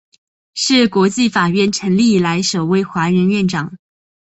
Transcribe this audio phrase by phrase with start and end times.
[0.55, 3.77] 是国际法院成立以来首位华人院长。